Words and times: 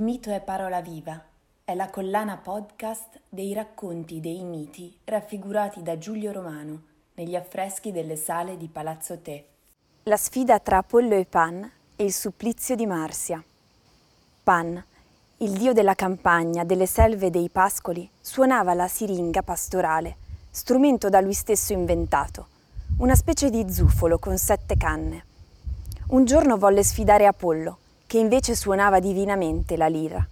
mito 0.00 0.30
è 0.30 0.40
parola 0.40 0.80
viva. 0.80 1.22
È 1.62 1.74
la 1.74 1.88
collana 1.88 2.36
podcast 2.36 3.20
dei 3.28 3.52
racconti 3.52 4.20
dei 4.20 4.42
miti 4.42 4.96
raffigurati 5.04 5.82
da 5.82 5.98
Giulio 5.98 6.32
Romano 6.32 6.82
negli 7.14 7.36
affreschi 7.36 7.92
delle 7.92 8.16
sale 8.16 8.56
di 8.56 8.68
Palazzo 8.68 9.18
Te. 9.20 9.48
La 10.04 10.16
sfida 10.16 10.58
tra 10.58 10.78
Apollo 10.78 11.14
e 11.14 11.26
Pan 11.26 11.70
e 11.96 12.04
il 12.04 12.12
supplizio 12.12 12.74
di 12.74 12.86
Marsia. 12.86 13.42
Pan, 14.42 14.84
il 15.38 15.50
dio 15.52 15.72
della 15.72 15.94
campagna, 15.94 16.64
delle 16.64 16.86
selve 16.86 17.26
e 17.26 17.30
dei 17.30 17.48
pascoli, 17.48 18.08
suonava 18.20 18.74
la 18.74 18.88
siringa 18.88 19.42
pastorale, 19.42 20.16
strumento 20.50 21.08
da 21.08 21.20
lui 21.20 21.34
stesso 21.34 21.72
inventato, 21.72 22.48
una 22.98 23.14
specie 23.14 23.48
di 23.48 23.72
zufolo 23.72 24.18
con 24.18 24.38
sette 24.38 24.76
canne. 24.76 25.24
Un 26.08 26.24
giorno 26.24 26.58
volle 26.58 26.82
sfidare 26.82 27.26
Apollo, 27.26 27.78
che 28.14 28.20
invece 28.20 28.54
suonava 28.54 29.00
divinamente 29.00 29.76
la 29.76 29.88
lira. 29.88 30.24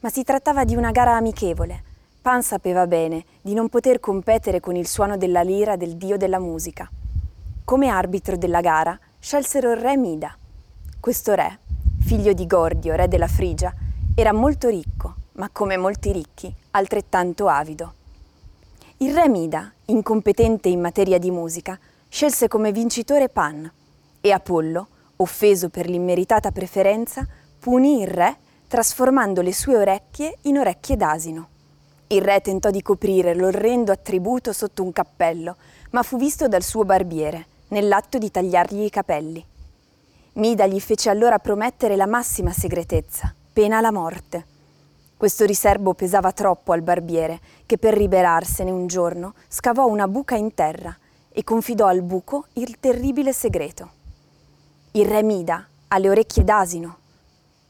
Ma 0.00 0.10
si 0.10 0.24
trattava 0.24 0.64
di 0.64 0.74
una 0.74 0.90
gara 0.90 1.14
amichevole. 1.14 1.80
Pan 2.20 2.42
sapeva 2.42 2.88
bene 2.88 3.24
di 3.40 3.54
non 3.54 3.68
poter 3.68 4.00
competere 4.00 4.58
con 4.58 4.74
il 4.74 4.88
suono 4.88 5.16
della 5.16 5.42
lira 5.42 5.76
del 5.76 5.94
dio 5.94 6.16
della 6.16 6.40
musica. 6.40 6.90
Come 7.64 7.86
arbitro 7.86 8.36
della 8.36 8.60
gara 8.60 8.98
scelsero 9.20 9.70
il 9.70 9.76
re 9.76 9.96
Mida. 9.96 10.36
Questo 10.98 11.34
re, 11.34 11.60
figlio 12.00 12.32
di 12.32 12.44
Gordio, 12.44 12.96
re 12.96 13.06
della 13.06 13.28
Frigia, 13.28 13.72
era 14.16 14.32
molto 14.32 14.68
ricco, 14.68 15.14
ma 15.34 15.48
come 15.48 15.76
molti 15.76 16.10
ricchi, 16.10 16.52
altrettanto 16.72 17.46
avido. 17.46 17.94
Il 18.96 19.14
re 19.14 19.28
Mida, 19.28 19.72
incompetente 19.84 20.68
in 20.68 20.80
materia 20.80 21.20
di 21.20 21.30
musica, 21.30 21.78
scelse 22.08 22.48
come 22.48 22.72
vincitore 22.72 23.28
Pan 23.28 23.70
e 24.20 24.32
Apollo, 24.32 24.88
offeso 25.22 25.68
per 25.68 25.88
l'immeritata 25.88 26.50
preferenza, 26.50 27.26
punì 27.58 28.02
il 28.02 28.08
re 28.08 28.36
trasformando 28.68 29.42
le 29.42 29.52
sue 29.52 29.76
orecchie 29.76 30.38
in 30.42 30.58
orecchie 30.58 30.96
d'asino. 30.96 31.48
Il 32.08 32.22
re 32.22 32.40
tentò 32.40 32.70
di 32.70 32.82
coprire 32.82 33.34
l'orrendo 33.34 33.92
attributo 33.92 34.52
sotto 34.52 34.82
un 34.82 34.92
cappello, 34.92 35.56
ma 35.90 36.02
fu 36.02 36.16
visto 36.16 36.48
dal 36.48 36.62
suo 36.62 36.84
barbiere, 36.84 37.46
nell'atto 37.68 38.18
di 38.18 38.30
tagliargli 38.30 38.84
i 38.84 38.90
capelli. 38.90 39.44
Mida 40.34 40.66
gli 40.66 40.80
fece 40.80 41.10
allora 41.10 41.38
promettere 41.38 41.96
la 41.96 42.06
massima 42.06 42.52
segretezza, 42.52 43.34
pena 43.52 43.80
la 43.80 43.92
morte. 43.92 44.46
Questo 45.16 45.44
riservo 45.44 45.94
pesava 45.94 46.32
troppo 46.32 46.72
al 46.72 46.82
barbiere, 46.82 47.40
che 47.66 47.78
per 47.78 47.96
liberarsene 47.96 48.70
un 48.70 48.86
giorno 48.86 49.34
scavò 49.48 49.86
una 49.86 50.08
buca 50.08 50.34
in 50.34 50.54
terra 50.54 50.96
e 51.30 51.44
confidò 51.44 51.86
al 51.86 52.02
buco 52.02 52.46
il 52.54 52.78
terribile 52.80 53.32
segreto. 53.32 54.00
Il 54.94 55.06
re 55.06 55.22
Mida 55.22 55.66
ha 55.88 55.96
le 55.96 56.10
orecchie 56.10 56.44
d'asino 56.44 56.96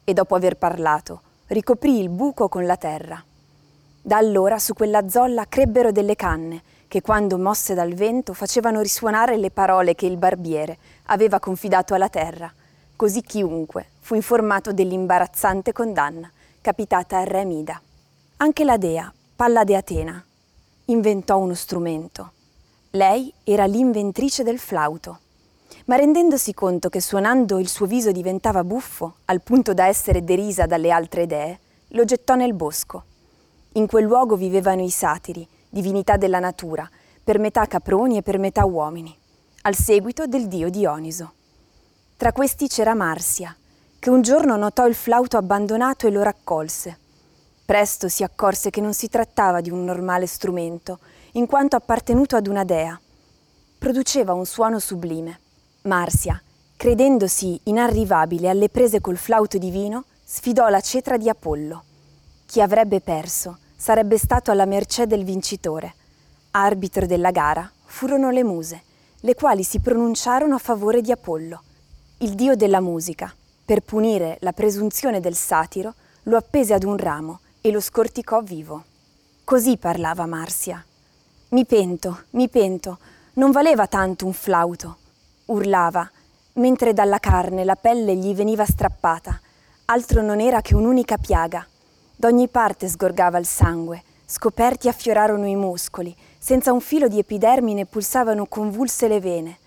e 0.03 0.13
dopo 0.13 0.35
aver 0.35 0.57
parlato 0.57 1.21
ricoprì 1.47 2.01
il 2.01 2.09
buco 2.09 2.49
con 2.49 2.67
la 2.67 2.77
terra. 2.77 3.23
Da 4.03 4.17
allora 4.17 4.59
su 4.59 4.73
quella 4.73 5.09
zolla 5.09 5.47
crebbero 5.47 5.93
delle 5.93 6.17
canne 6.17 6.63
che 6.89 7.01
quando 7.01 7.39
mosse 7.39 7.75
dal 7.75 7.95
vento 7.95 8.35
facevano 8.35 8.81
risuonare 8.81 9.37
le 9.37 9.53
parole 9.53 9.95
che 9.95 10.07
il 10.07 10.17
barbiere 10.17 10.79
aveva 11.05 11.39
confidato 11.39 11.95
alla 11.95 12.09
terra, 12.09 12.53
così 12.97 13.23
chiunque 13.23 13.91
fu 14.01 14.17
informato 14.17 14.73
dell'imbarazzante 14.73 15.73
condanna 15.73 16.29
capitata 16.61 17.19
al 17.19 17.27
re 17.27 17.45
Mida. 17.45 17.81
Anche 18.39 18.65
la 18.65 18.79
dea, 18.79 19.15
Palla 19.37 19.63
de 19.63 19.77
Atena, 19.77 20.25
inventò 20.87 21.39
uno 21.39 21.55
strumento. 21.55 22.33
Lei 22.91 23.33
era 23.45 23.67
l'inventrice 23.67 24.43
del 24.43 24.59
flauto 24.59 25.21
ma 25.87 25.97
rendendosi 25.97 26.55
conto 26.55 26.89
che 26.89 27.01
suonando 27.01 27.59
il 27.59 27.69
suo 27.69 27.87
viso 27.87 28.13
diventava 28.13 28.65
buffo, 28.65 29.17
al 29.27 29.43
punto 29.43 29.75
da 29.75 29.87
essere 29.87 30.25
derisa 30.25 30.67
dalle 30.67 30.91
altre 30.91 31.27
dee, 31.27 31.59
lo 31.89 32.05
gettò 32.05 32.35
nel 32.35 32.55
bosco. 32.55 33.05
In 33.73 33.87
quel 33.87 34.05
luogo 34.05 34.37
vivevano 34.37 34.83
i 34.83 34.91
satiri, 34.91 35.47
divinità 35.69 36.17
della 36.17 36.39
natura, 36.39 36.89
per 37.25 37.39
metà 37.39 37.67
caproni 37.67 38.19
e 38.19 38.23
per 38.23 38.39
metà 38.39 38.65
uomini, 38.65 39.17
al 39.63 39.75
seguito 39.75 40.27
del 40.27 40.49
dio 40.49 40.69
Dioniso. 40.69 41.33
Tra 42.17 42.33
questi 42.33 42.69
c'era 42.69 42.95
Marsia, 42.95 43.57
che 43.99 44.11
un 44.11 44.23
giorno 44.23 44.57
notò 44.57 44.87
il 44.87 44.95
flauto 44.95 45.37
abbandonato 45.37 46.07
e 46.07 46.11
lo 46.11 46.23
raccolse. 46.23 46.99
Presto 47.65 48.09
si 48.09 48.23
accorse 48.23 48.71
che 48.71 48.81
non 48.81 48.95
si 48.95 49.09
trattava 49.09 49.61
di 49.61 49.71
un 49.71 49.85
normale 49.85 50.27
strumento, 50.27 50.99
in 51.33 51.47
quanto 51.47 51.77
appartenuto 51.77 52.37
ad 52.37 52.47
una 52.47 52.65
dea. 52.65 53.01
Produceva 53.79 54.33
un 54.33 54.45
suono 54.45 54.79
sublime. 54.79 55.42
Marsia, 55.83 56.41
credendosi 56.77 57.59
inarrivabile 57.65 58.49
alle 58.49 58.69
prese 58.69 59.01
col 59.01 59.17
flauto 59.17 59.59
divino, 59.59 60.05
sfidò 60.25 60.69
la 60.69 60.81
cetra 60.81 61.17
di 61.17 61.29
Apollo. 61.29 61.83
Chi 62.47 62.61
avrebbe 62.61 63.01
perso 63.01 63.59
sarebbe 63.77 64.17
stato 64.17 64.53
alla 64.53 64.65
mercé 64.65 65.09
del 65.09 65.25
vincitore. 65.25 65.95
Arbitro 66.53 67.05
della 67.07 67.33
gara 67.33 67.69
furono 67.85 68.31
le 68.31 68.45
muse, 68.45 68.83
le 69.23 69.35
quali 69.35 69.65
si 69.65 69.81
pronunciarono 69.81 70.55
a 70.55 70.59
favore 70.59 71.01
di 71.01 71.11
Apollo. 71.11 71.63
Il 72.19 72.35
dio 72.35 72.55
della 72.55 72.81
musica, 72.81 73.35
per 73.65 73.81
punire 73.81 74.37
la 74.41 74.53
presunzione 74.53 75.19
del 75.19 75.35
satiro, 75.35 75.95
lo 76.25 76.37
appese 76.37 76.75
ad 76.75 76.85
un 76.85 76.97
ramo 76.97 77.41
e 77.61 77.73
lo 77.73 77.81
scorticò 77.81 78.41
vivo. 78.41 78.85
Così 79.43 79.77
parlava 79.79 80.27
Marsia. 80.27 80.85
Mi 81.49 81.67
pento, 81.67 82.27
mi 82.31 82.49
pento, 82.49 82.99
non 83.35 83.51
valeva 83.51 83.89
tanto 83.89 84.27
un 84.27 84.33
flauto 84.33 84.99
urlava, 85.47 86.09
mentre 86.55 86.93
dalla 86.93 87.19
carne 87.19 87.65
la 87.65 87.77
pelle 87.77 88.15
gli 88.17 88.35
veniva 88.35 88.65
strappata. 88.65 89.41
Altro 89.87 90.23
non 90.23 90.41
era 90.41 90.61
che 90.61 90.75
un'unica 90.75 91.17
piaga. 91.19 91.67
D'ogni 92.15 92.49
parte 92.49 92.89
sgorgava 92.89 93.39
il 93.39 93.47
sangue, 93.47 94.03
scoperti 94.27 94.89
affiorarono 94.89 95.47
i 95.47 95.57
muscoli, 95.57 96.15
senza 96.39 96.73
un 96.73 96.81
filo 96.81 97.09
di 97.09 97.19
epidermine 97.19 97.87
pulsavano 97.87 98.47
convulse 98.47 99.09
le 99.09 99.21
vene. 99.21 99.59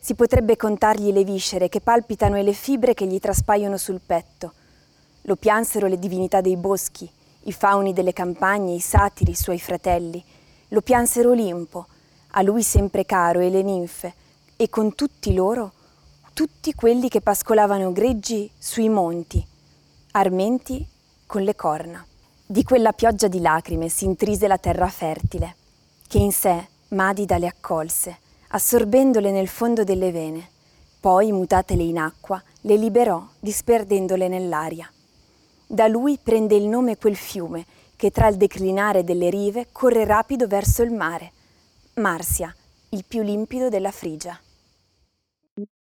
Si 0.00 0.14
potrebbe 0.14 0.56
contargli 0.56 1.12
le 1.12 1.24
viscere 1.24 1.68
che 1.68 1.80
palpitano 1.80 2.36
e 2.36 2.42
le 2.42 2.52
fibre 2.52 2.94
che 2.94 3.06
gli 3.06 3.20
traspaiono 3.20 3.76
sul 3.76 4.00
petto. 4.04 4.52
Lo 5.22 5.36
piansero 5.36 5.86
le 5.86 5.98
divinità 5.98 6.40
dei 6.40 6.56
boschi, 6.56 7.08
i 7.44 7.52
fauni 7.52 7.92
delle 7.92 8.12
campagne, 8.12 8.74
i 8.74 8.80
satiri, 8.80 9.30
i 9.30 9.36
suoi 9.36 9.60
fratelli. 9.60 10.22
Lo 10.68 10.80
piansero 10.80 11.30
Olimpo, 11.30 11.86
a 12.32 12.42
lui 12.42 12.62
sempre 12.62 13.04
caro, 13.04 13.40
e 13.40 13.48
le 13.48 13.62
ninfe, 13.62 14.14
e 14.62 14.68
con 14.68 14.94
tutti 14.94 15.34
loro 15.34 15.72
tutti 16.32 16.72
quelli 16.72 17.08
che 17.08 17.20
pascolavano 17.20 17.90
greggi 17.90 18.48
sui 18.56 18.88
monti, 18.88 19.44
armenti 20.12 20.86
con 21.26 21.42
le 21.42 21.56
corna. 21.56 22.06
Di 22.46 22.62
quella 22.62 22.92
pioggia 22.92 23.26
di 23.26 23.40
lacrime 23.40 23.88
si 23.88 24.04
intrise 24.04 24.46
la 24.46 24.58
terra 24.58 24.88
fertile, 24.88 25.56
che 26.06 26.18
in 26.18 26.30
sé 26.30 26.68
Madida 26.90 27.38
le 27.38 27.48
accolse, 27.48 28.18
assorbendole 28.50 29.32
nel 29.32 29.48
fondo 29.48 29.82
delle 29.82 30.12
vene, 30.12 30.48
poi, 31.00 31.32
mutatele 31.32 31.82
in 31.82 31.98
acqua, 31.98 32.40
le 32.60 32.76
liberò, 32.76 33.26
disperdendole 33.40 34.28
nell'aria. 34.28 34.88
Da 35.66 35.88
lui 35.88 36.20
prende 36.22 36.54
il 36.54 36.68
nome 36.68 36.98
quel 36.98 37.16
fiume 37.16 37.66
che 37.96 38.12
tra 38.12 38.28
il 38.28 38.36
declinare 38.36 39.02
delle 39.02 39.28
rive 39.28 39.70
corre 39.72 40.04
rapido 40.04 40.46
verso 40.46 40.84
il 40.84 40.92
mare, 40.92 41.32
Marsia, 41.94 42.54
il 42.90 43.04
più 43.08 43.22
limpido 43.22 43.68
della 43.68 43.90
Frigia. 43.90 44.38